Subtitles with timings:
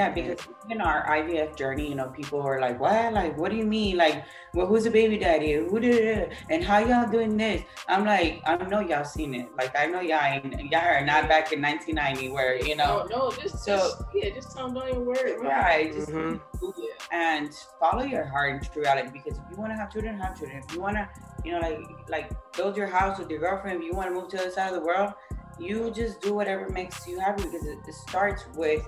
[0.00, 0.38] Yeah, because
[0.70, 3.12] in our IVF journey, you know, people are like, "What?
[3.12, 3.98] Like, what do you mean?
[3.98, 5.52] Like, well, who's the baby daddy?
[5.52, 6.32] Who did it?
[6.48, 9.54] And how y'all doing this?" I'm like, I know y'all seen it.
[9.58, 13.06] Like, I know y'all ain't, y'all are not back in 1990 where you know.
[13.10, 15.36] No, no, just so just, yeah, just tell them don't even worry.
[15.36, 15.92] Right.
[15.92, 16.70] Just, mm-hmm.
[17.12, 20.38] And follow your heart and true reality because if you want to have children, have
[20.38, 20.62] children.
[20.66, 21.06] If you want to,
[21.44, 23.82] you know, like like build your house with your girlfriend.
[23.82, 25.12] If you want to move to the other side of the world,
[25.58, 28.86] you just do whatever makes you happy because it, it starts with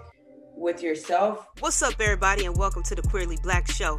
[0.62, 1.48] with yourself.
[1.58, 3.98] What's up, everybody, and welcome to the Queerly Blax Show.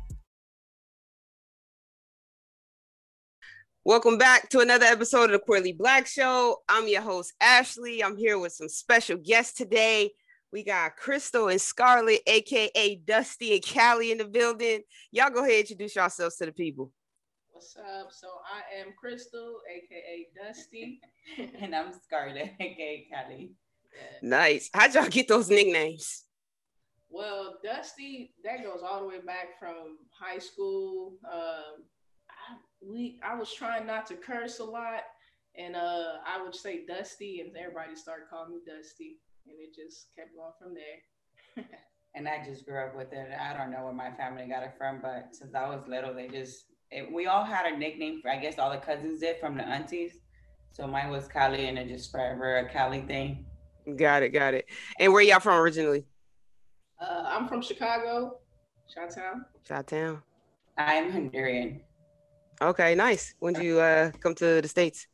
[3.83, 6.57] Welcome back to another episode of the Queerly Blax Show.
[6.69, 8.03] I'm your host, Ashley.
[8.03, 10.11] I'm here with some special guests today.
[10.51, 14.81] We got Krystle and Scarlet, aka Dusty and Cali in the building.
[15.11, 16.91] Y'all go ahead and introduce yourselves to the people.
[17.49, 18.11] What's up?
[18.11, 21.01] So I am Krystle, aka Dusty.
[21.59, 23.53] and I'm Scarlet, aka Cali.
[24.21, 24.69] Nice.
[24.75, 26.25] How'd y'all get those nicknames?
[27.09, 31.13] Well, Dusty, that goes all the way back from high school.
[31.25, 31.83] Um,
[32.81, 35.03] we I was trying not to curse a lot,
[35.55, 40.07] and uh, I would say Dusty, and everybody started calling me Dusty, and it just
[40.15, 41.65] kept going from there.
[42.15, 43.29] and I just grew up with it.
[43.39, 46.27] I don't know where my family got it from, but since I was little, they
[46.27, 48.21] just it, we all had a nickname.
[48.21, 50.13] For, I guess all the cousins did from the aunties.
[50.73, 53.45] So mine was Cali, and it just forever a Cali thing.
[53.95, 54.67] Got it, got it.
[54.99, 56.05] And where y'all from originally?
[56.99, 58.39] Uh, I'm from Chicago,
[58.93, 59.45] Chi-Town.
[59.67, 60.21] Chi-Town.
[60.77, 61.81] I'm Honduran.
[62.61, 63.33] Okay, nice.
[63.39, 65.07] When did you uh, come to the States?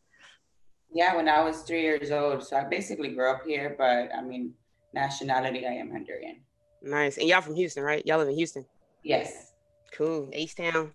[0.93, 2.43] Yeah, when I was three years old.
[2.43, 4.53] So I basically grew up here, but I mean,
[4.93, 6.39] nationality, I am Honduran.
[6.81, 7.17] Nice.
[7.17, 8.05] And y'all from Houston, right?
[8.05, 8.65] Y'all live in Houston?
[9.03, 9.53] Yes.
[9.93, 10.29] Cool.
[10.33, 10.91] East Town.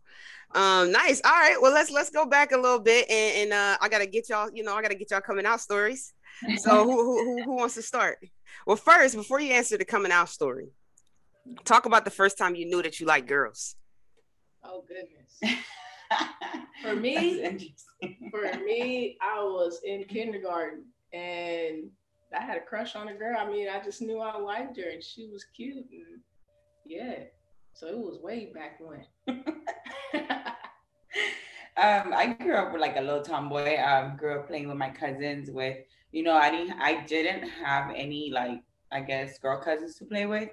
[0.54, 1.22] Um, nice.
[1.24, 1.56] All right.
[1.60, 4.50] Well, let's let's go back a little bit, and, and uh, I gotta get y'all.
[4.52, 6.12] You know, I gotta get y'all coming out stories.
[6.58, 8.18] So who, who who who wants to start?
[8.66, 10.68] Well, first, before you answer the coming out story,
[11.64, 13.76] talk about the first time you knew that you like girls.
[14.62, 15.58] Oh goodness.
[16.82, 17.58] for me,
[18.30, 21.90] for me, I was in kindergarten and
[22.36, 23.36] I had a crush on a girl.
[23.38, 26.20] I mean, I just knew I liked her and she was cute and
[26.84, 27.24] yeah.
[27.74, 29.04] So it was way back when.
[31.76, 33.78] um, I grew up with like a little tomboy.
[33.78, 35.50] Um, grew up playing with my cousins.
[35.50, 35.78] With
[36.10, 40.26] you know, I didn't, I didn't have any like I guess girl cousins to play
[40.26, 40.50] with,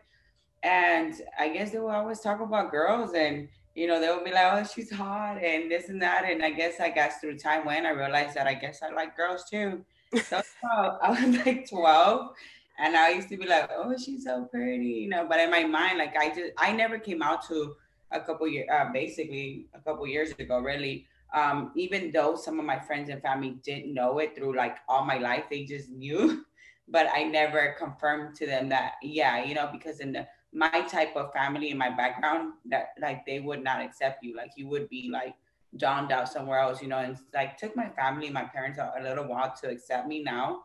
[0.63, 3.49] and I guess they would always talk about girls and
[3.79, 6.25] you know, they would be like, oh, she's hot and this and that.
[6.29, 9.15] And I guess I guess through time when I realized that I guess I like
[9.15, 9.85] girls too.
[10.25, 10.41] So
[11.01, 12.29] I was like 12
[12.77, 15.63] and I used to be like, oh, she's so pretty, you know, but in my
[15.63, 17.73] mind, like I just, I never came out to
[18.11, 21.07] a couple years, uh, basically a couple years ago, really.
[21.33, 25.05] Um, even though some of my friends and family didn't know it through like all
[25.05, 26.43] my life, they just knew,
[26.89, 31.15] but I never confirmed to them that, yeah, you know, because in the, my type
[31.15, 34.35] of family and my background that like they would not accept you.
[34.35, 35.35] Like you would be like
[35.77, 39.25] downed out somewhere else you know and like took my family my parents a little
[39.25, 40.63] while to accept me now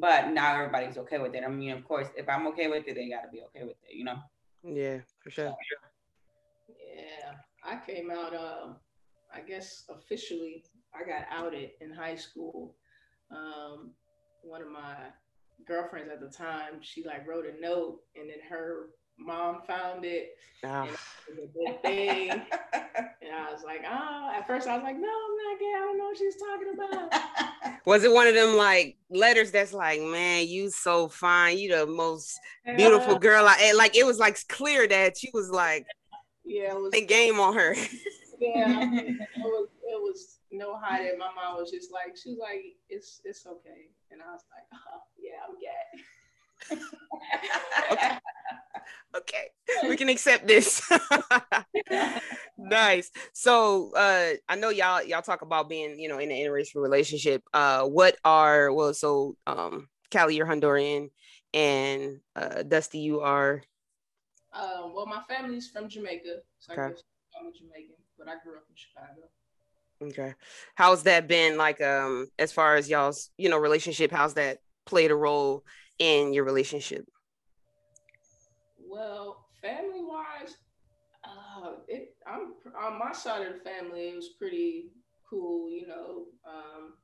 [0.00, 1.42] but now everybody's okay with it.
[1.44, 3.76] I mean of course if i'm okay with it they got to be okay with
[3.88, 4.16] it you know?
[4.64, 5.54] Yeah for sure.
[6.68, 7.32] Yeah
[7.64, 8.68] i came out uh
[9.34, 12.74] i guess officially i got outed in high school.
[13.30, 13.90] Um
[14.42, 14.96] one of my
[15.66, 18.88] girlfriends at the time she like wrote a note and then her
[19.18, 20.36] mom found it.
[20.64, 20.68] Oh.
[20.68, 22.30] And it was a good thing.
[22.32, 25.72] and I was like, oh, at first I was like, no, I'm not gay.
[25.76, 27.80] I don't know what she's talking about.
[27.84, 31.58] was it one of them like letters that's like, man, you so fine.
[31.58, 32.38] You the most
[32.76, 33.46] beautiful girl.
[33.46, 35.86] I like it was like clear that she was like,
[36.44, 37.74] yeah, it was a game on her.
[38.40, 41.18] yeah, it was it was no hiding.
[41.18, 43.90] My mom was just like, she was like, it's it's okay.
[44.10, 46.02] And I was like, oh, yeah, I'm gay.
[47.90, 48.18] Okay
[49.16, 49.50] okay,
[49.88, 50.82] we can accept this.
[52.58, 53.10] nice.
[53.32, 57.42] So uh I know y'all y'all talk about being, you know, in an interracial relationship.
[57.52, 61.10] Uh what are well so um Cali, you're Honduran
[61.54, 63.62] and uh Dusty, you are
[64.52, 66.38] uh, well my family's from Jamaica.
[66.58, 66.82] So okay.
[66.82, 69.28] I am Jamaican, but I grew up in Chicago.
[70.00, 70.34] Okay.
[70.74, 74.10] How's that been like um as far as y'all's, you know, relationship?
[74.10, 75.64] How's that played a role
[75.98, 77.06] in your relationship?
[78.78, 80.56] Well, family wise,
[81.24, 84.90] uh, it I'm on my side of the family, it was pretty
[85.28, 85.70] cool.
[85.70, 86.94] You know, um,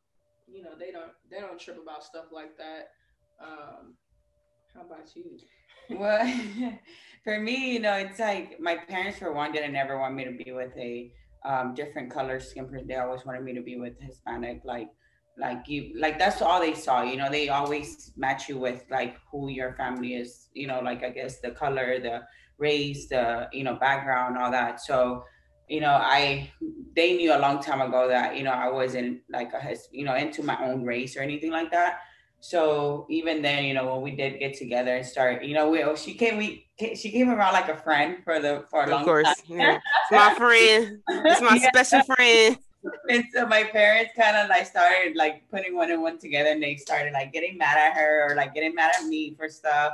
[0.46, 2.88] you know they don't they don't trip about stuff like that.
[3.42, 3.94] Um,
[4.74, 5.38] how about you?
[5.90, 6.26] well,
[7.24, 10.32] for me, you know, it's like my parents, for one, didn't ever want me to
[10.32, 11.12] be with a
[11.44, 12.86] um, different color skin person.
[12.86, 14.88] They always wanted me to be with Hispanic, like,
[15.38, 17.02] like you, like that's all they saw.
[17.02, 20.48] You know, they always match you with like who your family is.
[20.54, 22.22] You know, like I guess the color, the
[22.58, 24.80] race, the you know background, all that.
[24.80, 25.24] So,
[25.68, 26.50] you know, I
[26.94, 30.14] they knew a long time ago that you know I wasn't like a you know
[30.14, 32.00] into my own race or anything like that.
[32.40, 35.82] So even then, you know, when we did get together and start, you know, we
[35.82, 38.90] oh, she came we she came around like a friend for the for a long
[38.90, 39.00] time.
[39.00, 39.58] of course, time.
[39.58, 39.78] Yeah.
[39.78, 41.00] It's my friend.
[41.08, 41.68] It's my yeah.
[41.70, 42.58] special friend.
[43.08, 46.62] And so my parents kind of like started like putting one and one together, and
[46.62, 49.92] they started like getting mad at her or like getting mad at me for stuff.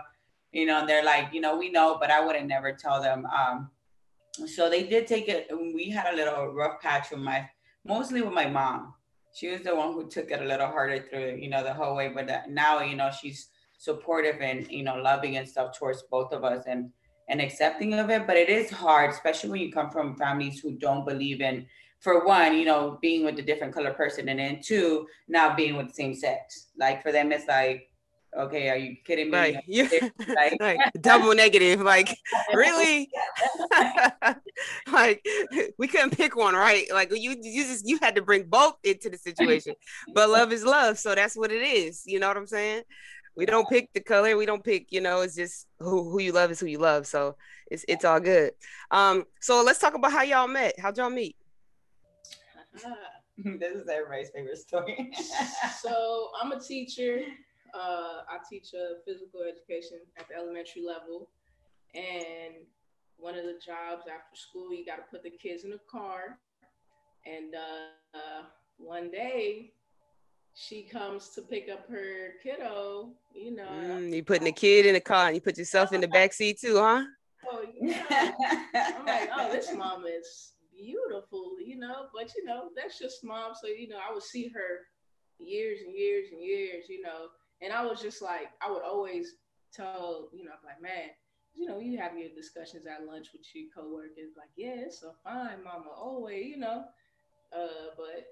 [0.52, 3.24] You know, and they're like, you know, we know, but I wouldn't never tell them.
[3.26, 3.70] Um,
[4.46, 5.48] so they did take it.
[5.52, 7.48] We had a little rough patch with my,
[7.84, 8.94] mostly with my mom
[9.32, 11.94] she was the one who took it a little harder through, you know, the whole
[11.94, 12.08] way.
[12.08, 13.48] But now, you know, she's
[13.78, 16.90] supportive and you know, loving and stuff towards both of us and
[17.28, 18.26] and accepting of it.
[18.26, 21.66] But it is hard, especially when you come from families who don't believe in,
[22.00, 25.76] for one, you know, being with a different color person, and then two, not being
[25.76, 26.68] with the same sex.
[26.76, 27.90] Like for them, it's like
[28.36, 29.38] okay, are you kidding me?
[29.38, 29.56] Right.
[29.66, 29.88] Yeah.
[30.28, 31.80] Like, like double negative.
[31.80, 32.16] Like,
[32.54, 33.10] really?
[34.92, 35.24] like
[35.78, 36.86] we couldn't pick one, right?
[36.92, 39.74] Like you you just you had to bring both into the situation.
[40.14, 40.98] But love is love.
[40.98, 42.02] So that's what it is.
[42.06, 42.82] You know what I'm saying?
[43.36, 46.32] We don't pick the color, we don't pick, you know, it's just who, who you
[46.32, 47.06] love is who you love.
[47.06, 47.36] So
[47.70, 48.52] it's it's all good.
[48.90, 50.78] Um, so let's talk about how y'all met.
[50.78, 51.36] How'd y'all meet?
[53.58, 55.10] this is everybody's favorite story.
[55.80, 57.22] so I'm a teacher
[57.74, 61.30] uh, I teach uh, physical education at the elementary level,
[61.94, 62.54] and
[63.16, 66.38] one of the jobs after school, you got to put the kids in the car.
[67.26, 68.42] And uh, uh,
[68.78, 69.72] one day,
[70.54, 73.10] she comes to pick up her kiddo.
[73.34, 76.00] You know, mm, you putting the kid in the car, and you put yourself in
[76.00, 77.04] the back seat too, huh?
[77.50, 78.32] Oh yeah.
[78.74, 82.06] I'm like, oh, this mom is beautiful, you know.
[82.14, 83.52] But you know, that's just mom.
[83.60, 84.86] So you know, I would see her
[85.38, 87.28] years and years and years, you know,
[87.62, 89.34] and I was just like, I would always
[89.72, 91.10] tell, you know, like, man,
[91.54, 95.12] you know, you have your discussions at lunch with your coworkers, like, yeah, it's a
[95.24, 96.84] fine mama, always, you know.
[97.52, 98.26] Uh, but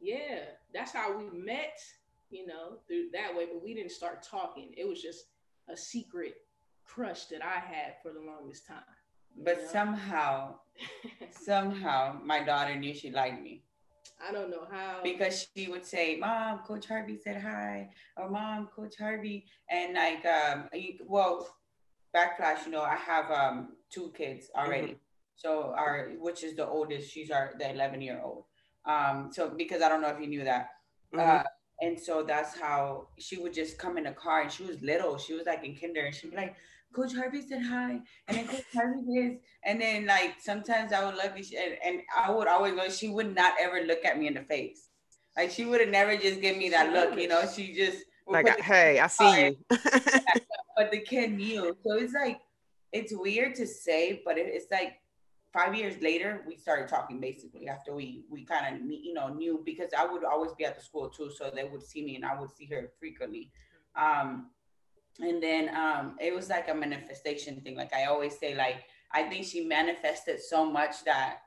[0.00, 0.40] yeah,
[0.74, 1.78] that's how we met,
[2.30, 3.46] you know, through that way.
[3.46, 4.74] But we didn't start talking.
[4.76, 5.26] It was just
[5.68, 6.34] a secret
[6.84, 8.97] crush that I had for the longest time.
[9.42, 9.68] But know?
[9.68, 10.54] somehow,
[11.30, 13.62] somehow, my daughter knew she liked me.
[14.26, 15.00] I don't know how.
[15.02, 20.24] Because she would say, "Mom, Coach Harvey said hi," or "Mom, Coach Harvey," and like,
[20.26, 20.68] um,
[21.06, 21.48] well,
[22.14, 22.66] backlash.
[22.66, 24.88] You know, I have um two kids already.
[24.88, 25.04] Mm-hmm.
[25.36, 28.44] So our, which is the oldest, she's our the 11 year old.
[28.84, 30.70] Um, so because I don't know if you knew that.
[31.14, 31.20] Mm-hmm.
[31.20, 31.42] Uh,
[31.80, 35.16] and so that's how she would just come in a car and she was little.
[35.16, 36.56] She was like in kinder and she'd be like,
[36.94, 41.16] Coach Harvey said hi, and then Coach Harvey is, and then like sometimes I would
[41.16, 42.88] love you, and, and I would always go.
[42.88, 44.88] She would not ever look at me in the face,
[45.36, 47.42] like she would have never just give me that look, you know.
[47.54, 49.56] She just like, hey, I see you.
[50.76, 52.40] but the kid knew, so it's like
[52.92, 54.94] it's weird to say, but it, it's like
[55.52, 59.62] five years later we started talking basically after we we kind of you know knew
[59.64, 62.24] because I would always be at the school too, so they would see me and
[62.24, 63.50] I would see her frequently.
[63.96, 64.50] Um,
[65.20, 67.76] and then um, it was like a manifestation thing.
[67.76, 71.38] Like I always say, like I think she manifested so much that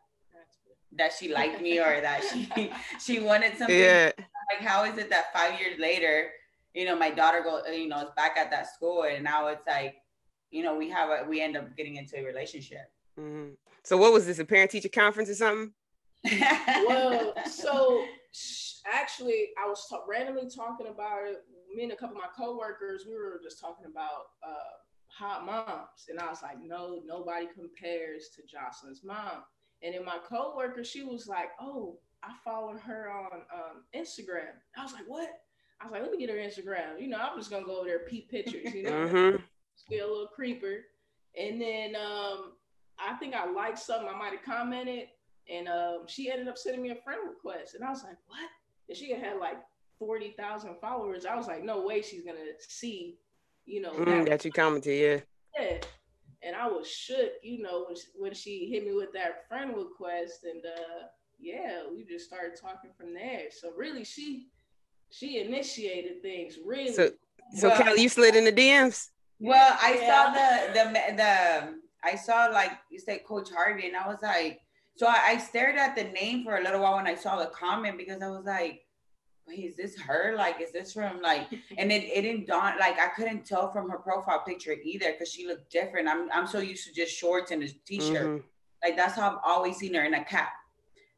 [0.93, 3.77] that she liked me or that she she wanted something.
[3.77, 4.11] Yeah.
[4.17, 6.31] Like how is it that five years later,
[6.73, 9.65] you know, my daughter go, you know, is back at that school, and now it's
[9.67, 9.95] like,
[10.51, 12.91] you know, we have a we end up getting into a relationship.
[13.19, 13.53] Mm-hmm.
[13.83, 14.39] So what was this?
[14.39, 15.71] A parent teacher conference or something?
[16.87, 18.03] well, so
[18.91, 21.43] actually, I was t- randomly talking about it
[21.75, 24.71] me and a couple of my coworkers, we were just talking about uh,
[25.07, 29.43] hot moms, and I was like, no, nobody compares to Jocelyn's mom.
[29.83, 34.53] And then my coworker, she was like, oh, I followed her on um, Instagram.
[34.77, 35.29] I was like, what?
[35.79, 37.01] I was like, let me get her Instagram.
[37.01, 38.73] You know, I'm just gonna go over there peep pictures.
[38.73, 39.35] You know, mm-hmm.
[39.89, 40.77] be a little creeper.
[41.39, 42.53] And then um,
[42.99, 44.07] I think I liked something.
[44.07, 45.07] I might have commented,
[45.49, 48.49] and um, she ended up sending me a friend request, and I was like, what?
[48.91, 49.55] And she had like
[49.99, 53.15] 40,000 followers, I was like, no way she's going to see,
[53.65, 55.23] you know, mm, that, that you commented,
[55.55, 55.63] yeah.
[55.63, 55.77] Yeah.
[56.43, 59.77] And I was shook, you know, when she, when she hit me with that friend
[59.77, 60.43] request.
[60.43, 61.05] And uh,
[61.39, 63.43] yeah, we just started talking from there.
[63.49, 64.47] So really, she
[65.09, 66.91] she initiated things, really.
[66.91, 67.11] So,
[67.55, 69.07] so well, Kelly, you slid in the DMs?
[69.39, 70.07] Well, I yeah.
[70.09, 74.59] saw the, the, the, I saw like you said Coach Harvey, and I was like,
[74.95, 77.47] So I, I stared at the name for a little while when I saw the
[77.47, 78.85] comment because I was like,
[79.47, 80.35] Wait, is this her?
[80.37, 81.47] Like, is this from like?
[81.77, 85.31] And it, it didn't dawn like I couldn't tell from her profile picture either because
[85.31, 86.07] she looked different.
[86.07, 88.27] I'm I'm so used to just shorts and a t-shirt.
[88.27, 88.45] Mm-hmm.
[88.83, 90.51] Like that's how I've always seen her in a cap.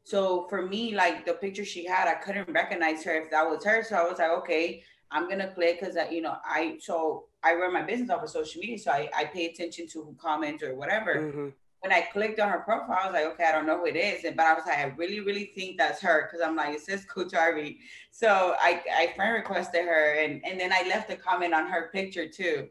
[0.04, 3.64] So for me, like the picture she had, I couldn't recognize her if that was
[3.64, 3.82] her.
[3.82, 7.72] So I was like, okay, I'm gonna click because you know I so I run
[7.72, 10.74] my business off of social media, so I, I pay attention to who comments or
[10.74, 11.14] whatever.
[11.16, 11.48] Mm-hmm.
[11.84, 13.94] When I clicked on her profile, I was like, okay, I don't know who it
[13.94, 16.74] is, and but I was like, I really, really think that's her because I'm like,
[16.74, 17.78] it says Coach Harvey.
[18.10, 21.90] So I I friend requested her, and and then I left a comment on her
[21.92, 22.68] picture too.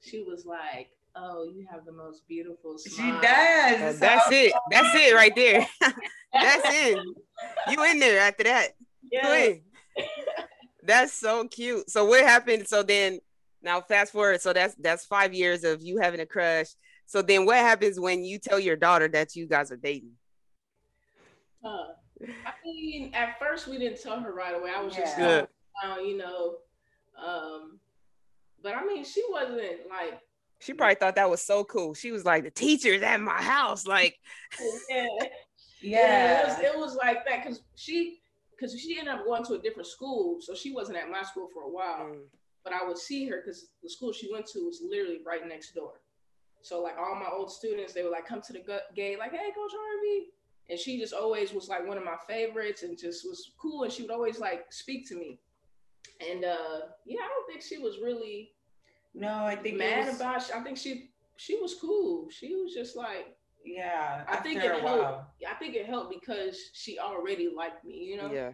[0.00, 3.20] She was like, oh, you have the most beautiful smile.
[3.20, 3.98] She does.
[3.98, 4.54] that's it.
[4.70, 5.66] That's it right there.
[6.32, 6.98] that's it.
[7.70, 8.70] You in there after that.
[9.12, 9.50] Yeah.
[10.82, 11.88] That's so cute.
[11.88, 12.66] So what happened?
[12.66, 13.20] So then
[13.62, 14.40] now fast forward.
[14.40, 16.66] So that's that's five years of you having a crush.
[17.08, 20.12] So then what happens when you tell your daughter that you guys are dating?
[21.64, 24.70] Uh, I mean, at first we didn't tell her right away.
[24.76, 25.46] I was just yeah.
[25.82, 26.56] uh, you know.
[27.18, 27.80] Um,
[28.62, 30.20] but I mean, she wasn't like
[30.58, 31.94] she probably thought that was so cool.
[31.94, 33.86] She was like, the teacher's at my house.
[33.86, 34.18] Like,
[34.90, 35.28] yeah, yeah,
[35.80, 38.18] yeah it, was, it was like that because she,
[38.50, 41.48] because she ended up going to a different school, so she wasn't at my school
[41.54, 42.10] for a while.
[42.10, 42.24] Mm.
[42.64, 45.74] But I would see her because the school she went to was literally right next
[45.74, 45.92] door.
[46.68, 48.60] So like all my old students, they would like come to the
[48.94, 50.26] gate, like, "Hey, Coach Harvey,"
[50.68, 53.84] and she just always was like one of my favorites and just was cool.
[53.84, 55.40] And she would always like speak to me.
[56.28, 58.52] And uh yeah, I don't think she was really
[59.14, 60.50] no, I think mad was, about.
[60.54, 62.28] I think she she was cool.
[62.30, 63.34] She was just like
[63.64, 64.24] yeah.
[64.28, 65.24] I think it helped.
[65.48, 68.04] I think it helped because she already liked me.
[68.04, 68.30] You know.
[68.30, 68.50] Yeah.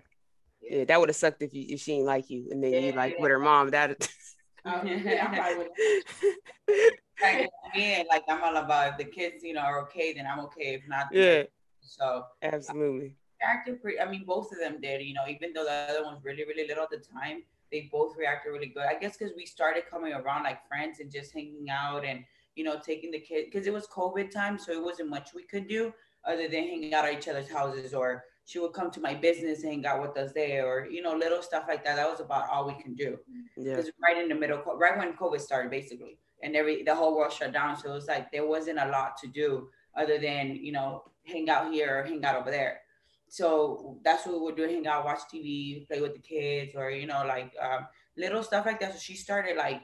[0.63, 2.73] Yeah, yeah that would have sucked if you if she didn't like you and then
[2.73, 3.23] yeah, you like yeah.
[3.23, 3.71] with her mom.
[3.71, 3.91] That.
[4.65, 5.67] um, yeah, I probably
[6.69, 6.93] would.
[7.23, 10.41] Like, yeah, like I'm all about if the kids, you know, are okay, then I'm
[10.41, 10.75] okay.
[10.75, 11.45] If not, yeah.
[11.81, 13.17] So absolutely.
[13.43, 14.01] Acted pretty.
[14.01, 15.03] I mean, both of them did.
[15.03, 17.89] You know, even though the other one was really, really little at the time, they
[17.93, 18.85] both reacted really good.
[18.85, 22.65] I guess because we started coming around like friends and just hanging out and you
[22.65, 25.69] know taking the kids because it was COVID time, so it wasn't much we could
[25.69, 25.93] do
[26.27, 29.63] other than hanging out at each other's houses or she would come to my business
[29.63, 32.21] and hang out with us there or you know little stuff like that that was
[32.21, 33.19] about all we can do
[33.57, 37.33] yeah right in the middle right when covid started basically and every the whole world
[37.33, 37.77] shut down.
[37.77, 41.49] So it was like there wasn't a lot to do other than you know hang
[41.49, 42.81] out here or hang out over there.
[43.29, 46.91] So that's what we would do hang out watch tv play with the kids or
[46.91, 47.87] you know like um,
[48.17, 48.93] little stuff like that.
[48.93, 49.83] So she started like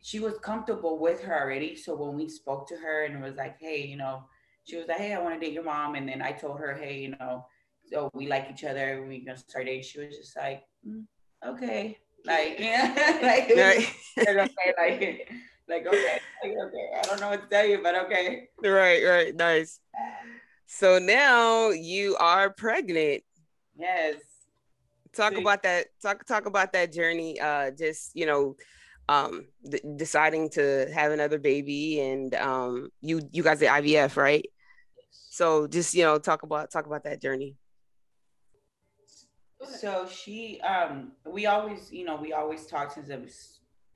[0.00, 1.74] she was comfortable with her already.
[1.76, 4.24] So when we spoke to her and was like hey you know
[4.64, 5.94] she was like hey i want to date your mom.
[5.94, 7.46] And then i told her hey you know
[7.90, 9.04] so we like each other.
[9.06, 9.82] We gonna start dating.
[9.82, 11.04] She was just like mm,
[11.46, 11.98] okay.
[12.24, 15.32] Like yeah like, okay like
[15.68, 19.34] like okay like, okay i don't know what to tell you but okay right right
[19.36, 19.80] nice
[20.74, 23.22] so now you are pregnant.
[23.76, 24.16] Yes.
[25.14, 25.40] Talk See?
[25.42, 25.88] about that.
[26.00, 27.38] Talk talk about that journey.
[27.38, 28.56] Uh, just you know,
[29.06, 34.48] um, th- deciding to have another baby, and um, you you guys did IVF, right?
[35.10, 37.56] So just you know, talk about talk about that journey.
[39.78, 43.14] So she, um, we always, you know, we always talk since the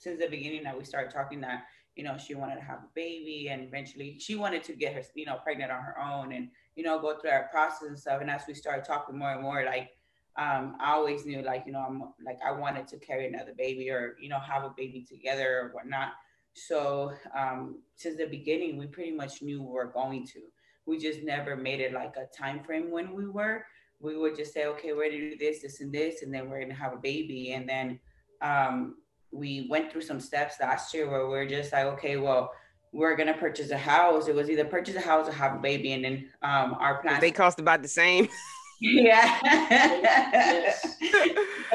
[0.07, 1.65] since the beginning that we started talking that
[1.97, 5.03] you know she wanted to have a baby, and eventually she wanted to get her,
[5.15, 8.21] you know, pregnant on her own, and you know, go through that process and stuff.
[8.21, 9.91] And as we started talking more and more, like,
[10.37, 13.91] um, I always knew, like, you know, I'm like, I wanted to carry another baby
[13.91, 16.11] or, you know, have a baby together or whatnot.
[16.53, 20.41] So, um, since the beginning, we pretty much knew we were going to.
[20.85, 23.65] We just never made it like a time frame when we were.
[23.99, 26.61] We would just say, okay, we're gonna do this, this, and this, and then we're
[26.61, 27.55] gonna have a baby.
[27.55, 27.99] And then
[28.43, 28.97] um,
[29.33, 32.53] we went through some steps last year where we are just like, okay, well,
[32.93, 34.29] we're gonna purchase a house.
[34.29, 37.21] It was either purchase a house or have a baby, and then um, our plan.
[37.21, 38.29] They cost about the same.
[38.81, 40.71] yeah.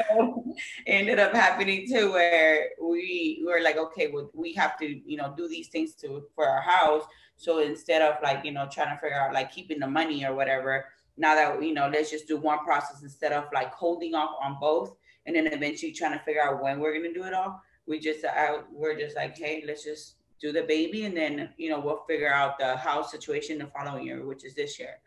[0.08, 0.44] so
[0.86, 5.34] ended up happening too, where we were like, okay, well, we have to, you know,
[5.36, 7.02] do these things to for our house.
[7.36, 10.34] So instead of like, you know, trying to figure out like keeping the money or
[10.34, 10.84] whatever,
[11.16, 14.58] now that you know, let's just do one process instead of like holding off on
[14.60, 14.94] both,
[15.26, 17.62] and then eventually trying to figure out when we're gonna do it all.
[17.86, 21.70] We just, uh, we're just like, hey, let's just do the baby, and then you
[21.70, 24.98] know we'll figure out the house situation the following year, which is this year.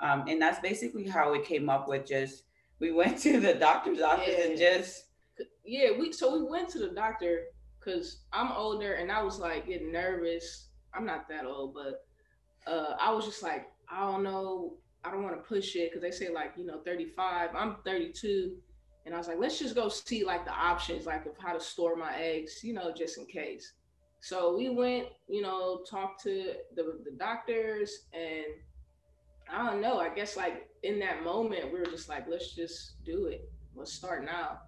[0.00, 2.44] Um, and that's basically how we came up with just
[2.78, 4.44] we went to the doctor's office yeah.
[4.44, 5.04] and just
[5.64, 7.44] yeah we so we went to the doctor
[7.78, 10.68] because I'm older and I was like getting nervous.
[10.94, 12.06] I'm not that old, but
[12.70, 14.74] uh, I was just like I don't know.
[15.04, 17.50] I don't want to push it because they say like you know 35.
[17.54, 18.56] I'm 32,
[19.06, 21.60] and I was like let's just go see like the options like of how to
[21.60, 23.72] store my eggs, you know, just in case.
[24.20, 28.46] So we went, you know, talked to the, the doctors and
[29.48, 30.00] I don't know.
[30.00, 33.48] I guess like in that moment, we were just like, let's just do it.
[33.76, 34.58] Let's start now.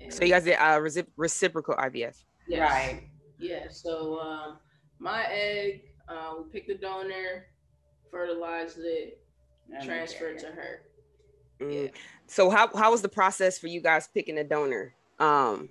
[0.00, 0.80] And so you guys did uh,
[1.16, 2.16] reciprocal IVF.
[2.48, 2.70] Yes.
[2.70, 3.02] Right.
[3.38, 3.66] Yeah.
[3.70, 4.58] So um,
[4.98, 7.46] my egg, uh, we picked the donor,
[8.10, 9.20] fertilized it,
[9.70, 10.82] and transferred to her.
[11.60, 11.84] Mm.
[11.84, 11.90] Yeah.
[12.26, 14.94] So how how was the process for you guys picking a donor?
[15.18, 15.68] Um,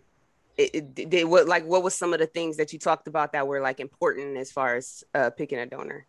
[0.58, 3.34] it, it, did what like what was some of the things that you talked about
[3.34, 6.05] that were like important as far as uh, picking a donor?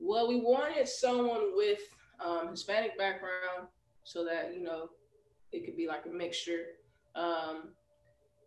[0.00, 1.80] Well, we wanted someone with
[2.24, 3.68] um, Hispanic background
[4.04, 4.90] so that you know
[5.52, 6.64] it could be like a mixture.
[7.14, 7.70] Um,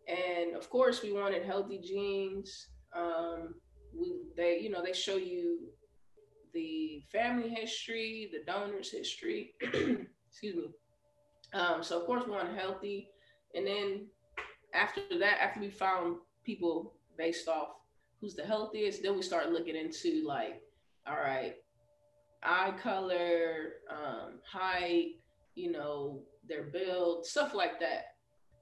[0.07, 2.67] and of course, we wanted healthy genes.
[2.95, 3.55] Um,
[3.97, 5.69] we they you know they show you
[6.53, 9.55] the family history, the donor's history.
[10.31, 10.69] Excuse me.
[11.53, 13.09] Um, so of course we want healthy,
[13.53, 14.07] and then
[14.73, 17.69] after that, after we found people based off
[18.21, 20.61] who's the healthiest, then we start looking into like,
[21.05, 21.55] all right,
[22.43, 25.15] eye color, um, height,
[25.55, 28.15] you know, their build, stuff like that.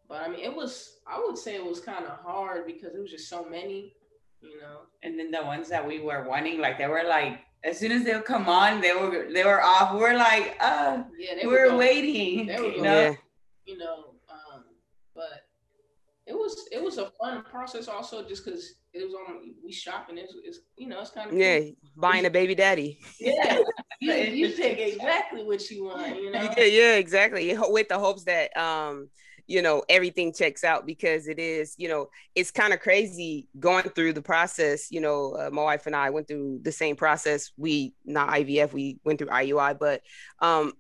[0.08, 3.00] But I mean, it was, I would say it was kind of hard because it
[3.00, 3.94] was just so many,
[4.42, 4.82] you know.
[5.04, 8.04] And then the ones that we were wanting, like, they were like, as soon as
[8.04, 9.94] they would come on, they were they were off.
[9.94, 12.48] We're like, uh, yeah, they we're waiting.
[12.48, 13.14] They were you know, yeah.
[13.66, 14.06] you know.
[14.30, 14.64] Um,
[15.14, 15.46] but
[16.26, 20.18] it was it was a fun process also, just because it was on we shopping.
[20.18, 21.74] It's, it's you know it's kind of yeah, cool.
[21.98, 23.00] buying a baby daddy.
[23.20, 23.60] Yeah,
[24.00, 26.16] you, you pick exactly what you want.
[26.16, 26.54] You know.
[26.58, 27.58] Yeah, yeah, exactly.
[27.58, 29.10] With the hopes that um
[29.50, 33.84] you know everything checks out because it is you know it's kind of crazy going
[33.90, 37.52] through the process you know uh, my wife and i went through the same process
[37.58, 40.02] we not ivf we went through iui but
[40.40, 40.72] um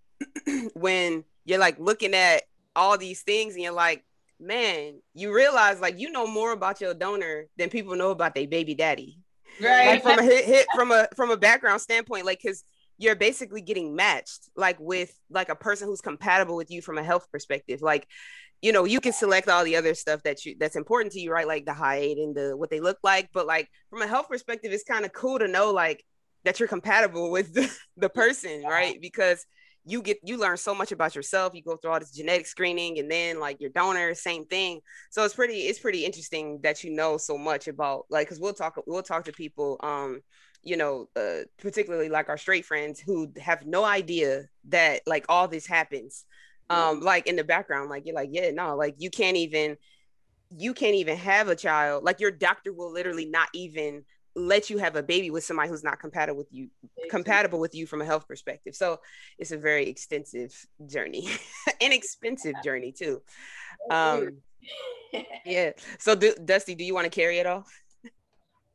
[0.75, 2.43] when you're like looking at
[2.75, 4.05] all these things and you're like
[4.39, 8.47] man, you realize like you know more about your donor than people know about their
[8.47, 9.19] baby daddy.
[9.61, 9.87] Right.
[9.87, 12.63] Like from a hit, hit from a from a background standpoint, like because
[12.99, 17.03] you're basically getting matched like with like a person who's compatible with you from a
[17.03, 17.81] health perspective.
[17.81, 18.05] Like,
[18.61, 21.31] you know, you can select all the other stuff that you that's important to you,
[21.31, 21.47] right?
[21.47, 23.29] Like the height and the what they look like.
[23.33, 26.03] But like from a health perspective, it's kind of cool to know like
[26.43, 28.99] that you're compatible with the, the person, right?
[29.01, 29.45] Because
[29.85, 32.99] you get you learn so much about yourself you go through all this genetic screening
[32.99, 36.91] and then like your donor same thing so it's pretty it's pretty interesting that you
[36.91, 40.19] know so much about like because we'll talk we'll talk to people um
[40.63, 45.47] you know uh, particularly like our straight friends who have no idea that like all
[45.47, 46.25] this happens.
[46.71, 49.77] Um like in the background like you're like yeah no like you can't even
[50.55, 52.03] you can't even have a child.
[52.03, 54.03] Like your doctor will literally not even
[54.35, 56.69] let you have a baby with somebody who's not compatible with you
[57.09, 58.75] compatible with you from a health perspective.
[58.75, 58.99] So
[59.37, 61.27] it's a very extensive journey
[61.81, 63.21] inexpensive journey too.
[63.89, 64.37] Um
[65.45, 65.71] yeah.
[65.97, 67.71] So do, dusty do you want to carry it off?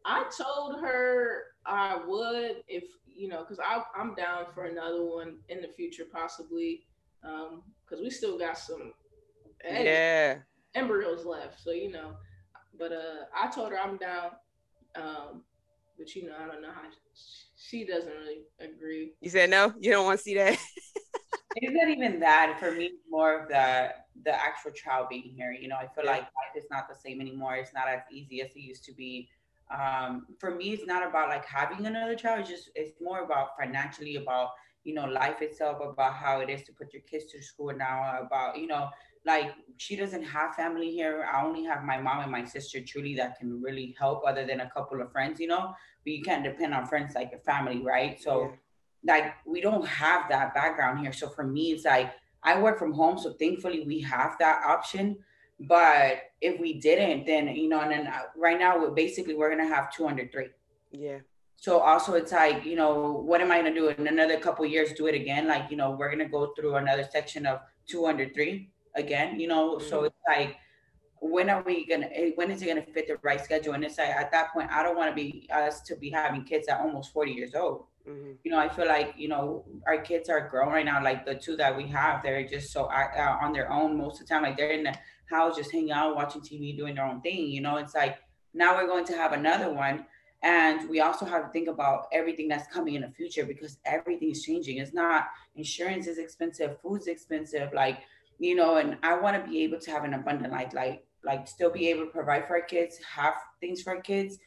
[0.05, 3.59] I told her i would if you know because
[3.97, 6.83] i'm down for another one in the future possibly
[7.25, 8.93] um because we still got some
[9.65, 10.37] yeah
[10.75, 12.13] embryos left so you know
[12.79, 14.31] but uh i told her i'm down
[14.97, 15.43] um,
[15.99, 16.83] but you know, I don't know how
[17.57, 19.13] she doesn't really agree.
[19.21, 19.73] You said no.
[19.79, 20.53] You don't want to see that.
[21.57, 22.57] it's not even that.
[22.59, 23.91] For me, more of the
[24.25, 25.53] the actual child being here.
[25.53, 26.13] You know, I feel yeah.
[26.13, 27.57] like life is not the same anymore.
[27.57, 29.29] It's not as easy as it used to be.
[29.71, 32.41] Um, for me, it's not about like having another child.
[32.41, 34.51] It's just it's more about financially about
[34.85, 38.21] you know life itself, about how it is to put your kids to school now,
[38.21, 38.91] about you know
[39.27, 41.27] like she doesn't have family here.
[41.33, 44.61] I only have my mom and my sister truly that can really help other than
[44.61, 45.75] a couple of friends, you know.
[46.05, 48.21] But you can't depend on friends like your family, right?
[48.21, 48.53] So
[49.03, 49.15] yeah.
[49.15, 51.13] like we don't have that background here.
[51.13, 53.19] So for me, it's like I work from home.
[53.19, 55.19] So thankfully we have that option.
[55.61, 59.51] But if we didn't, then you know, and then uh, right now we're basically we're
[59.51, 60.49] gonna have two under three.
[60.91, 61.19] Yeah.
[61.57, 64.93] So also it's like, you know, what am I gonna do in another couple years,
[64.93, 65.47] do it again?
[65.47, 69.49] Like, you know, we're gonna go through another section of two under three again, you
[69.49, 69.77] know.
[69.77, 69.89] Mm-hmm.
[69.89, 70.57] So it's like,
[71.21, 72.09] when are we gonna?
[72.13, 73.73] Eh, when is it gonna fit the right schedule?
[73.73, 76.45] And it's like at that point, I don't want to be us to be having
[76.45, 77.85] kids at almost forty years old.
[78.07, 78.33] Mm-hmm.
[78.45, 81.03] You know, I feel like you know our kids are grown right now.
[81.03, 84.27] Like the two that we have, they're just so uh, on their own most of
[84.27, 84.43] the time.
[84.43, 84.95] Like they're in the
[85.31, 87.49] house just hanging out, watching TV, doing their own thing.
[87.49, 88.19] You know, it's like
[88.53, 90.07] now we're going to have another one.
[90.43, 94.31] And we also have to think about everything that's coming in the future because everything
[94.31, 94.77] is changing.
[94.77, 98.01] It's not insurance is expensive, food's expensive, like
[98.39, 101.49] you know, and I want to be able to have an abundant life, like like
[101.49, 104.39] still be able to provide for our kids, have things for our kids,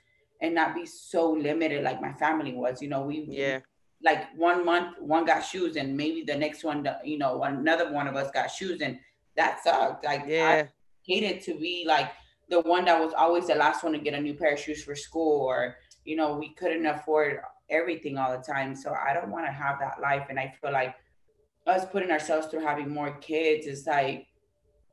[0.42, 2.82] and not be so limited like my family was.
[2.82, 3.60] You know, we yeah.
[4.04, 8.08] Like one month, one got shoes, and maybe the next one, you know, another one
[8.08, 9.00] of us got shoes, and
[9.38, 10.04] that sucked.
[10.04, 10.66] Like yeah.
[10.66, 10.70] I
[11.04, 12.12] hated to be like
[12.50, 14.84] the one that was always the last one to get a new pair of shoes
[14.84, 18.76] for school, or you know, we couldn't afford everything all the time.
[18.76, 20.28] So I don't want to have that life.
[20.30, 20.96] And I feel like
[21.66, 24.28] us putting ourselves through having more kids is like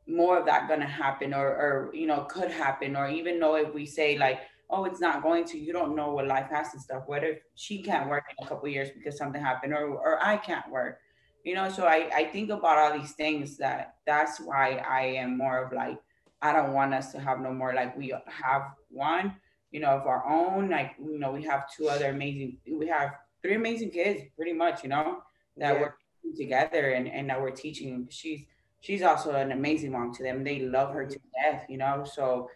[0.07, 3.72] more of that gonna happen or or you know could happen or even though if
[3.72, 6.83] we say like oh it's not going to you don't know what life has and
[6.83, 10.22] stuff what if she can't work in a couple years because something happened or or
[10.22, 10.98] i can't work
[11.44, 15.37] you know so i i think about all these things that that's why i am
[15.37, 15.98] more of like
[16.42, 19.35] i don't want us to have no more like we have one
[19.70, 23.11] you know of our own like you know we have two other amazing we have
[23.42, 25.18] three amazing kids pretty much you know
[25.57, 25.80] that yeah.
[25.80, 25.94] we're
[26.37, 28.44] together and and that we're teaching she's
[28.80, 32.48] she's also an amazing mom to them they love her to death you know so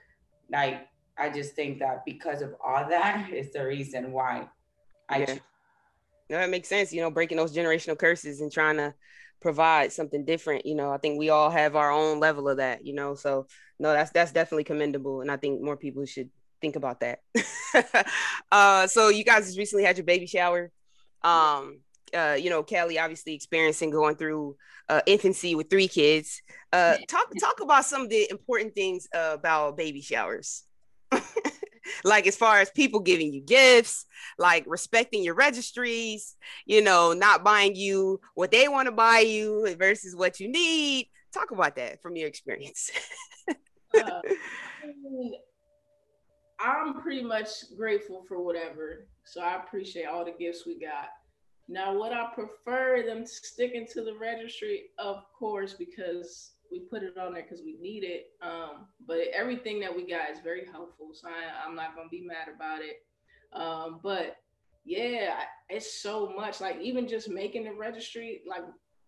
[0.51, 0.87] like
[1.19, 4.49] i just think that because of all that is the reason why
[5.09, 5.39] i yeah.
[6.31, 8.95] No it makes sense you know breaking those generational curses and trying to
[9.41, 12.85] provide something different you know i think we all have our own level of that
[12.85, 13.47] you know so
[13.79, 17.21] no that's that's definitely commendable and i think more people should think about that.
[18.51, 20.71] Uh so you guys just recently had your baby shower.
[21.23, 21.81] Um
[22.17, 24.57] uh you know kelly obviously experiencing going through
[24.89, 26.41] uh infancy with three kids.
[26.73, 30.65] Uh talk talk about some of the important things uh, about baby showers
[32.05, 34.07] like as far as people giving you gifts,
[34.39, 39.75] like respecting your registries, you know, not buying you what they want to buy you
[39.77, 41.09] versus what you need.
[41.33, 42.91] Talk about that from your experience.
[43.95, 44.21] uh,
[46.61, 49.07] I'm pretty much grateful for whatever.
[49.25, 51.11] So I appreciate all the gifts we got.
[51.69, 54.85] Now, would I prefer them sticking to the registry?
[54.99, 58.27] Of course, because we put it on there because we need it.
[58.43, 62.25] Um, but everything that we got is very helpful, so I, am not gonna be
[62.27, 63.03] mad about it.
[63.53, 64.37] Um, but
[64.85, 66.61] yeah, it's so much.
[66.61, 68.63] Like even just making the registry, like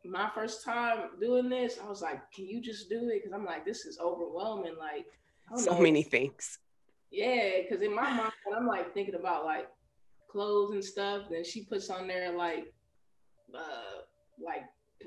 [0.04, 3.44] my first time doing this, I was like, "Can you just do it?" Because I'm
[3.44, 5.06] like, "This is overwhelming." Like
[5.56, 5.80] so know.
[5.80, 6.58] many things.
[7.10, 9.68] Yeah, because in my mind, when I'm like thinking about like
[10.30, 11.24] clothes and stuff.
[11.30, 12.72] Then she puts on there like,
[13.54, 14.02] uh,
[14.42, 14.64] like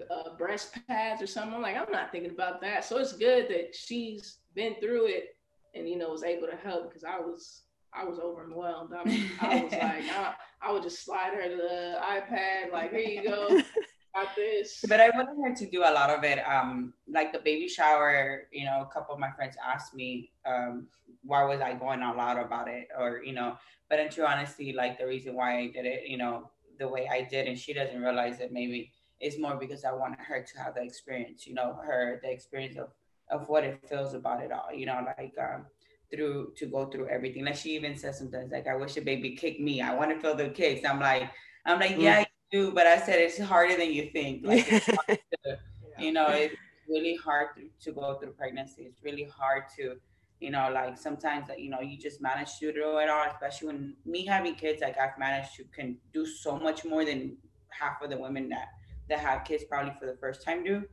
[0.10, 1.56] uh, breast pads or something.
[1.56, 2.86] I'm like, I'm not thinking about that.
[2.86, 5.36] So it's good that she's been through it
[5.76, 8.92] and you know was able to help because I was I was overwhelmed.
[8.94, 9.02] I,
[9.42, 13.48] I was like, I, I, would just slide her the iPad, like, here you go,
[14.16, 14.84] got this.
[14.88, 16.40] But I wanted her to do a lot of it.
[16.40, 20.88] Um, like the baby shower, you know, a couple of my friends asked me, um,
[21.24, 23.58] why was I going out loud about it, or you know.
[23.90, 27.08] But in true honesty, like the reason why I did it, you know, the way
[27.12, 30.60] I did, and she doesn't realize it maybe is more because I wanted her to
[30.60, 32.90] have the experience, you know, her the experience of
[33.30, 35.66] of what it feels about it all, you know, like um,
[36.14, 37.46] through to go through everything.
[37.46, 39.82] Like she even says sometimes, like, I wish a baby kicked me.
[39.82, 40.88] I want to feel the kicks.
[40.88, 41.30] I'm like,
[41.66, 42.26] I'm like, yeah, mm.
[42.52, 44.46] you do, but I said it's harder than you think.
[44.46, 45.58] Like, to,
[45.98, 46.56] you know, it's
[46.88, 48.84] really hard to, to go through pregnancy.
[48.84, 49.96] It's really hard to,
[50.40, 53.26] you know, like sometimes that you know you just manage to do it all.
[53.32, 57.38] Especially when me having kids, like I've managed to can do so much more than
[57.70, 58.68] half of the women that
[59.10, 60.84] that have kids probably for the first time do.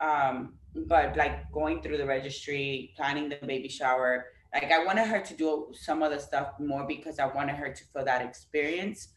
[0.00, 0.54] Um,
[0.86, 5.34] but like going through the registry, planning the baby shower, like I wanted her to
[5.34, 9.08] do some of the stuff more because I wanted her to feel that experience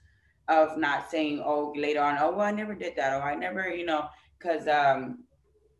[0.47, 3.69] of not saying, oh, later on, oh, well, I never did that, Oh, I never,
[3.69, 5.23] you know, because um,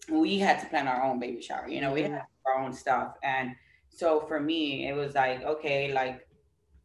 [0.10, 3.16] we had to plan our own baby shower, you know, we had our own stuff.
[3.24, 3.52] And
[3.90, 6.28] so for me, it was like, okay, like,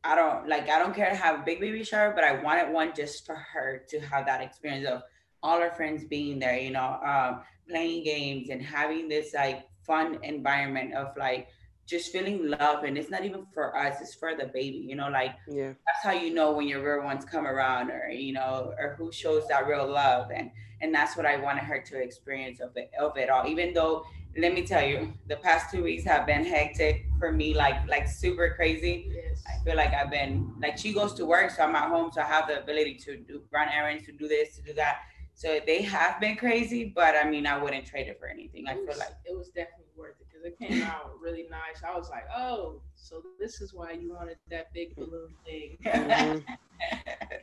[0.06, 2.72] I don't like I don't care to have a big baby shower, but I wanted
[2.72, 5.02] one just for her to have that experience of
[5.46, 10.18] all our friends being there, you know, um, playing games and having this like fun
[10.24, 11.46] environment of like
[11.86, 12.82] just feeling love.
[12.82, 15.72] And it's not even for us, it's for the baby, you know, like yeah.
[15.86, 19.12] that's how you know when your real ones come around or, you know, or who
[19.12, 20.30] shows that real love.
[20.34, 20.50] And
[20.82, 23.46] and that's what I wanted her to experience of it of it all.
[23.46, 24.04] Even though
[24.38, 28.06] let me tell you, the past two weeks have been hectic for me, like like
[28.08, 29.10] super crazy.
[29.14, 29.42] Yes.
[29.46, 32.20] I feel like I've been like she goes to work, so I'm at home, so
[32.20, 35.02] I have the ability to do run errands, to do this, to do that.
[35.36, 38.66] So they have been crazy, but I mean, I wouldn't trade it for anything.
[38.66, 41.82] I was, feel like it was definitely worth it because it came out really nice.
[41.86, 45.76] I was like, oh, so this is why you wanted that big balloon thing.
[45.84, 46.38] mm-hmm.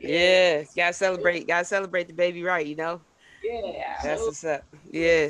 [0.00, 1.46] yeah, gotta celebrate.
[1.46, 2.66] Gotta celebrate the baby, right?
[2.66, 3.00] You know.
[3.44, 4.64] Yeah, that's so, what's up.
[4.90, 5.28] Yeah.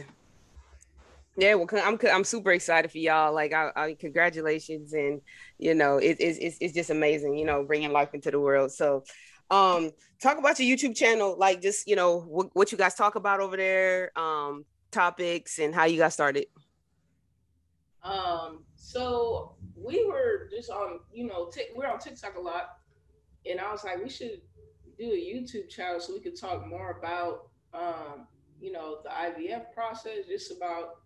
[1.36, 3.34] Yeah, well, I'm I'm super excited for y'all.
[3.34, 5.20] Like, I, I congratulations, and
[5.58, 7.36] you know, it, it's it's just amazing.
[7.36, 8.72] You know, bringing life into the world.
[8.72, 9.04] So,
[9.50, 13.14] um, talk about your YouTube channel, like just you know what, what you guys talk
[13.14, 16.46] about over there, um, topics, and how you got started.
[18.02, 22.78] Um, so we were just on, you know, t- we're on TikTok a lot,
[23.48, 24.40] and I was like, we should
[24.98, 28.26] do a YouTube channel so we could talk more about, um,
[28.60, 31.00] you know, the IVF process, just about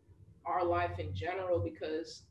[0.44, 2.22] our life in general, because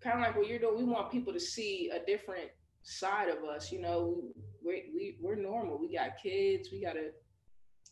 [0.00, 2.50] kind of like what you're doing, we want people to see a different
[2.82, 3.72] side of us.
[3.72, 4.22] You know,
[4.64, 5.78] we we we're normal.
[5.78, 6.68] We got kids.
[6.72, 7.10] We gotta,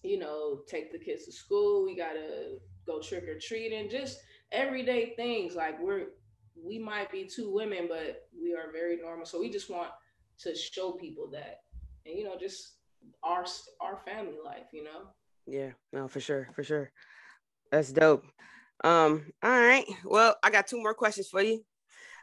[0.03, 1.85] you know, take the kids to school.
[1.85, 3.91] We gotta go trick or treating.
[3.91, 4.19] Just
[4.53, 5.55] everyday things.
[5.55, 6.09] Like we're
[6.63, 9.27] we might be two women, but we are very normal.
[9.27, 9.91] So we just want
[10.41, 11.61] to show people that,
[12.07, 12.77] and you know, just
[13.23, 13.45] our
[13.81, 14.67] our family life.
[14.73, 15.03] You know.
[15.47, 15.71] Yeah.
[15.93, 16.49] No, for sure.
[16.55, 16.91] For sure.
[17.71, 18.25] That's dope.
[18.85, 19.33] Um.
[19.43, 19.85] All right.
[20.05, 21.65] Well, I got two more questions for you.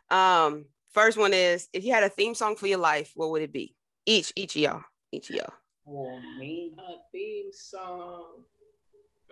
[0.10, 0.66] Um.
[0.94, 3.54] First one is, if you had a theme song for your life, what would it
[3.54, 3.77] be?
[4.10, 5.54] Each, each of y'all, each of y'all.
[5.86, 6.72] Oh, me.
[6.80, 8.44] A theme song.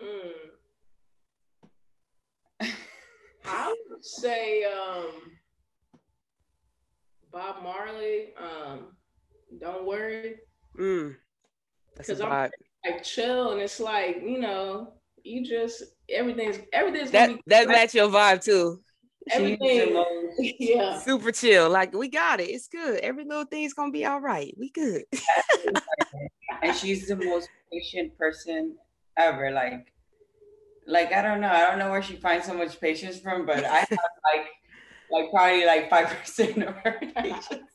[0.02, 0.32] Mm.
[3.46, 5.12] I would say um,
[7.32, 8.34] Bob Marley.
[8.38, 8.88] Um,
[9.58, 10.34] don't worry.
[10.78, 11.16] Mm.
[11.96, 14.92] Because I'm like chill, and it's like you know,
[15.24, 18.82] you just everything's everything's that that match your vibe too.
[19.30, 20.04] Everything,
[20.58, 21.68] yeah, super chill.
[21.68, 22.48] Like we got it.
[22.48, 23.00] It's good.
[23.00, 24.54] Every little thing's gonna be all right.
[24.58, 25.04] We good.
[26.62, 28.76] and she's the most patient person
[29.16, 29.50] ever.
[29.50, 29.92] Like,
[30.86, 31.50] like I don't know.
[31.50, 34.48] I don't know where she finds so much patience from, but I have like,
[35.10, 37.70] like probably like five percent of her patience.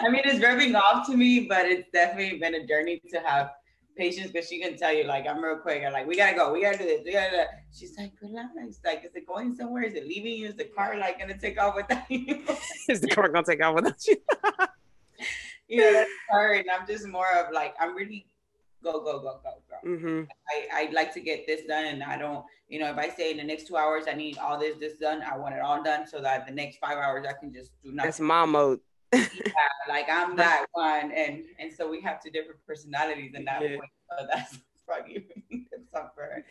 [0.00, 3.50] I mean, it's rubbing off to me, but it's definitely been a journey to have
[3.96, 5.82] patience because she can tell you like I'm real quick.
[5.84, 7.48] I'm like, we gotta go, we gotta do this, we gotta do that.
[7.72, 8.80] She's like, relax.
[8.84, 9.84] Like, is it going somewhere?
[9.84, 10.48] Is it leaving you?
[10.48, 12.44] Is the car like gonna take off without you?
[12.88, 14.16] is the car gonna take off without you?
[15.68, 16.54] you know, that's her.
[16.54, 18.26] And I'm just more of like, I'm really
[18.82, 19.88] go, go, go, go, go.
[19.88, 20.22] Mm-hmm.
[20.48, 23.30] I, I'd like to get this done and I don't, you know, if I say
[23.30, 25.82] in the next two hours I need all this, this done, I want it all
[25.82, 28.08] done so that the next five hours I can just do nothing.
[28.08, 28.80] That's my mode.
[29.12, 29.26] Yeah,
[29.88, 33.76] like I'm that one, and and so we have two different personalities in that yeah.
[33.76, 33.90] point.
[34.10, 35.26] So that's probably
[35.92, 36.44] that's for her.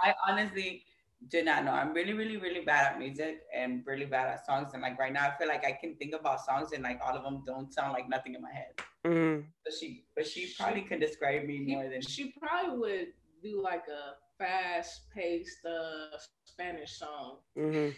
[0.00, 0.84] I honestly
[1.28, 1.70] do not know.
[1.70, 4.72] I'm really, really, really bad at music and really bad at songs.
[4.72, 7.16] And like right now, I feel like I can think about songs and like all
[7.16, 8.72] of them don't sound like nothing in my head.
[9.06, 9.46] Mm-hmm.
[9.64, 13.06] But she, but she probably could describe me more than she probably would
[13.42, 17.36] do like a fast-paced uh, Spanish song.
[17.56, 17.90] Mm-hmm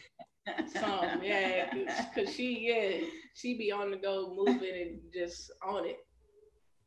[0.68, 1.72] song, yeah,
[2.14, 5.98] cause she, yeah, she be on the go, moving and just on it.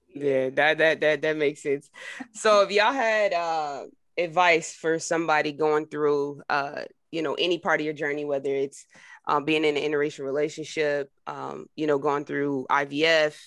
[0.10, 0.26] Yeah.
[0.26, 1.90] yeah, that that that that makes sense.
[2.34, 3.84] So if y'all had uh
[4.18, 8.86] advice for somebody going through uh you know any part of your journey, whether it's
[9.28, 13.38] um, being in an interracial relationship, um, you know, going through IVF,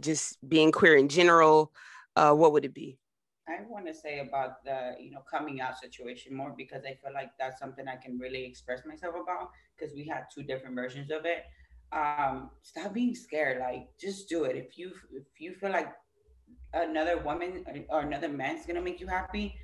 [0.00, 1.70] just being queer in general,
[2.16, 2.98] uh, what would it be?
[3.46, 7.14] I want to say about the you know coming out situation more because I feel
[7.14, 11.10] like that's something I can really express myself about because we had two different versions
[11.10, 11.44] of it.
[11.92, 13.60] Um, stop being scared.
[13.60, 14.56] Like just do it.
[14.56, 15.92] If you if you feel like
[16.74, 19.54] another woman or another man's gonna make you happy,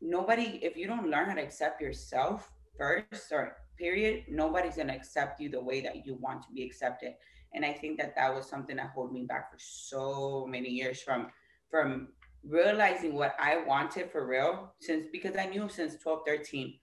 [0.00, 0.60] nobody.
[0.62, 5.50] If you don't learn how to accept yourself first or period, nobody's gonna accept you
[5.50, 7.14] the way that you want to be accepted.
[7.54, 11.00] And I think that that was something that held me back for so many years
[11.02, 11.28] from
[11.70, 12.08] from
[12.46, 16.74] realizing what I wanted for real since because I knew since 12, 13,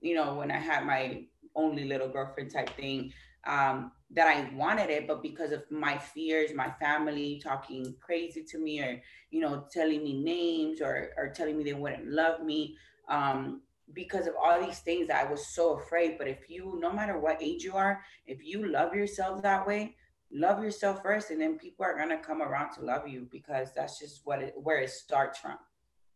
[0.00, 1.24] you know, when I had my
[1.56, 3.12] only little girlfriend type thing,
[3.46, 8.58] um, that I wanted it, but because of my fears, my family talking crazy to
[8.58, 12.76] me or, you know, telling me names or, or telling me they wouldn't love me,
[13.08, 16.18] um, because of all these things, I was so afraid.
[16.18, 19.96] But if you, no matter what age you are, if you love yourself that way,
[20.32, 23.68] love yourself first and then people are going to come around to love you because
[23.74, 25.56] that's just what it where it starts from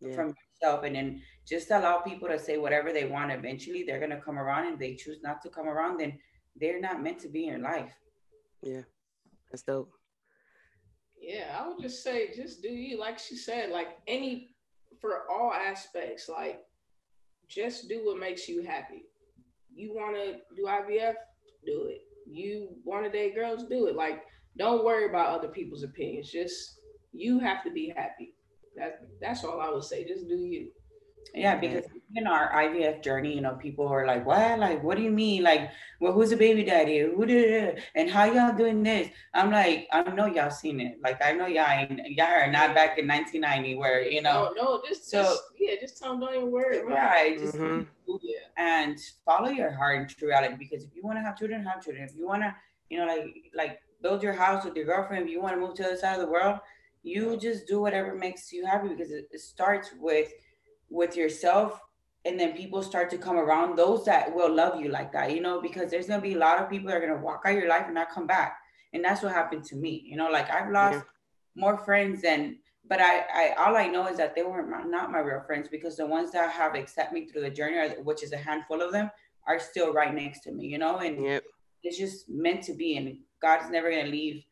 [0.01, 0.15] yeah.
[0.15, 3.33] from yourself and then just allow people to say whatever they want.
[3.33, 6.19] Eventually they're going to come around and they choose not to come around then
[6.61, 7.93] they're not meant to be in your life.
[8.63, 8.83] Yeah
[9.51, 9.91] that's dope.
[11.21, 14.55] Yeah i would just say just do you like she said like any
[15.01, 16.61] for all aspects like
[17.49, 19.03] just do what makes you happy.
[19.75, 21.15] You want to do ivf
[21.67, 22.03] do it.
[22.27, 23.97] You want to date girls, do it.
[23.97, 24.23] Like,
[24.57, 26.31] don't worry about other people's opinions.
[26.31, 26.81] Just
[27.13, 28.35] you have to be happy.
[28.77, 30.07] That that's all I would say.
[30.07, 30.71] Just do you.
[31.35, 31.85] Yeah, because
[32.17, 34.59] in our IVF journey, you know, people are like, "What?
[34.59, 35.43] Like, what do you mean?
[35.43, 37.01] Like, well, who's the baby daddy?
[37.01, 37.83] Who did it?
[37.95, 40.99] And how y'all doing this?" I'm like, I know y'all seen it.
[41.03, 44.53] Like, I know y'all y'all are not back in 1990 where you know.
[44.57, 46.83] No, no, just so just, yeah, just tell them don't even worry.
[46.85, 47.83] Right, just mm-hmm.
[48.57, 50.57] and follow your heart and true reality.
[50.59, 52.09] Because if you want to have children, have children.
[52.09, 52.55] If you want to,
[52.89, 55.27] you know, like like build your house with your girlfriend.
[55.27, 56.59] If you want to move to the other side of the world,
[57.03, 58.89] you just do whatever makes you happy.
[58.89, 60.31] Because it, it starts with
[60.91, 61.81] with yourself
[62.25, 65.41] and then people start to come around those that will love you like that you
[65.41, 67.43] know because there's going to be a lot of people that are going to walk
[67.45, 68.59] out your life and not come back
[68.93, 71.03] and that's what happened to me you know like i've lost yeah.
[71.55, 72.59] more friends than
[72.89, 75.97] but I, I all i know is that they were not my real friends because
[75.97, 79.11] the ones that have accepted me through the journey which is a handful of them
[79.47, 81.43] are still right next to me you know and yep.
[81.83, 84.45] it's just meant to be and god's never going to leave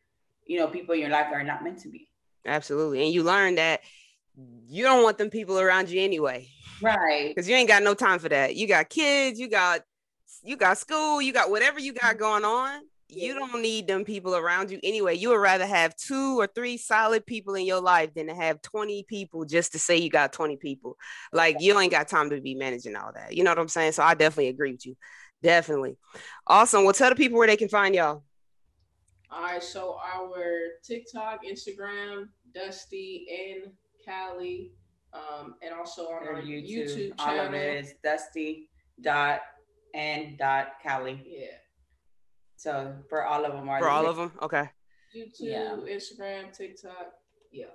[0.47, 2.08] you know people in your life that are not meant to be
[2.49, 3.03] Absolutely.
[3.03, 3.81] And you learn that
[4.67, 6.47] you don't want them people around you anyway.
[6.81, 7.29] Right.
[7.29, 8.55] Because you ain't got no time for that.
[8.55, 9.81] You got kids, you got
[10.43, 12.81] you got school, you got whatever you got going on.
[13.11, 15.15] You don't need them people around you anyway.
[15.15, 18.61] You would rather have two or three solid people in your life than to have
[18.61, 20.95] 20 people just to say you got 20 people.
[21.33, 23.35] Like you ain't got time to be managing all that.
[23.35, 23.93] You know what I'm saying?
[23.93, 24.95] So I definitely agree with you.
[25.41, 25.97] Definitely.
[26.45, 26.83] Awesome.
[26.83, 28.23] Well, tell the people where they can find y'all.
[29.31, 29.63] All right.
[29.63, 33.71] So our TikTok, Instagram, Dusty and
[34.05, 34.71] Cali,
[35.13, 37.39] um, and also on our YouTube, YouTube channel.
[37.39, 38.69] All of it is Dusty
[39.01, 39.41] dot
[39.93, 41.21] and dot Cali.
[41.25, 41.47] Yeah.
[42.55, 44.69] So for all of them, are for all of them, okay.
[45.15, 45.75] YouTube, yeah.
[45.87, 47.13] Instagram, TikTok,
[47.51, 47.65] yeah.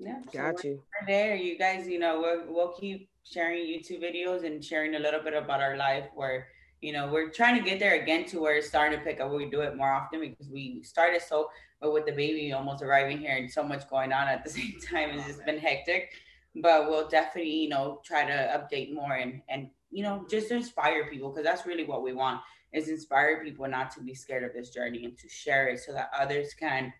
[0.00, 0.82] Yeah, got so you.
[1.00, 1.86] We're there, you guys.
[1.86, 5.76] You know, we'll we'll keep sharing YouTube videos and sharing a little bit about our
[5.76, 6.06] life.
[6.14, 6.48] Where
[6.84, 9.32] you know we're trying to get there again to where it's starting to pick up.
[9.32, 11.48] We do it more often because we started so,
[11.80, 14.74] but with the baby almost arriving here and so much going on at the same
[14.86, 16.10] time, it's just been hectic.
[16.56, 21.08] But we'll definitely, you know, try to update more and and you know just inspire
[21.08, 22.42] people because that's really what we want
[22.74, 25.92] is inspire people not to be scared of this journey and to share it so
[25.92, 26.92] that others can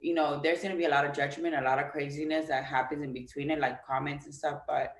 [0.00, 2.62] you know there's going to be a lot of judgment a lot of craziness that
[2.62, 4.94] happens in between it like comments and stuff but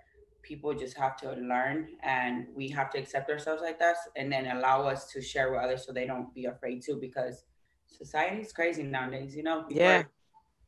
[0.45, 4.47] people just have to learn and we have to accept ourselves like that and then
[4.57, 7.45] allow us to share with others so they don't be afraid too because
[7.87, 10.03] society is crazy nowadays you know people yeah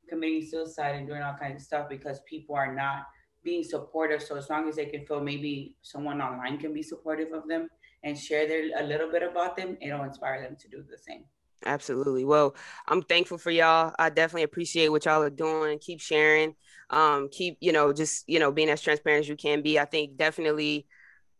[0.08, 3.06] committing suicide and doing all kinds of stuff because people are not
[3.42, 7.32] being supportive so as long as they can feel maybe someone online can be supportive
[7.32, 7.68] of them
[8.06, 11.24] and share their a little bit about them, it'll inspire them to do the same.
[11.64, 12.24] Absolutely.
[12.24, 12.54] Well,
[12.86, 13.92] I'm thankful for y'all.
[13.98, 15.78] I definitely appreciate what y'all are doing.
[15.80, 16.54] Keep sharing.
[16.90, 19.78] Um, keep, you know, just, you know, being as transparent as you can be.
[19.78, 20.86] I think definitely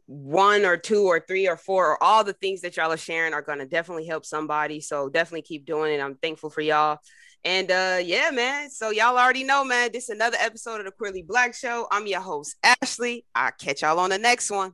[0.06, 3.34] one or two or three or four or all the things that y'all are sharing
[3.34, 4.80] are going to definitely help somebody.
[4.80, 6.00] So definitely keep doing it.
[6.00, 6.98] I'm thankful for y'all.
[7.44, 8.70] And uh yeah, man.
[8.70, 9.90] So y'all already know, man.
[9.92, 11.86] This is another episode of the Queerly Blax Show.
[11.92, 13.24] I'm your host, Ashley.
[13.34, 14.72] I'll catch y'all on the next one.